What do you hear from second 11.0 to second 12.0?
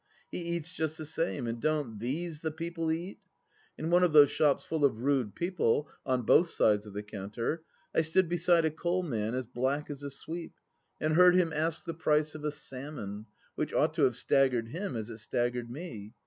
heard him ask the